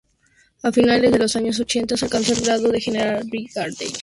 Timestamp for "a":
0.63-0.71